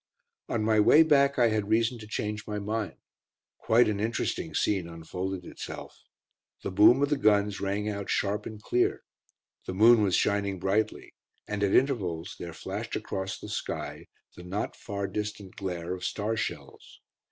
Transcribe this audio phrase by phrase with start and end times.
[0.49, 2.95] On my way back I had reason to change my mind.
[3.59, 6.01] Quite an interesting scene unfolded itself.
[6.63, 9.03] The boom of the guns rang out sharp and clear.
[9.67, 11.13] The moon was shining brightly,
[11.47, 16.35] and at intervals there flashed across the sky the not far distant glare of star
[16.35, 16.99] shells.